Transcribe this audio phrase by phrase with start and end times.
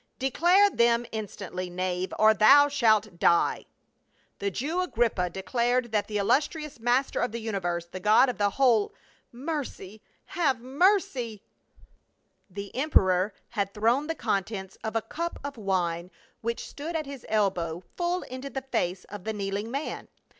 [0.17, 3.65] "Declare them instantly, knave, or thou shalt die!"
[4.39, 8.49] "The Jew Agrippa declared that the illustrious master of the universe, the god of the
[8.49, 8.95] whole—
[9.51, 10.01] mercy!
[10.25, 11.43] have mercy!"
[12.49, 12.73] THE BECLUSE OF CAPRAE.
[12.73, 16.09] 6S The emperor had thrown the contents of a cup of wine,
[16.41, 20.07] which stood at his elbow, full into the face of the kneeling man.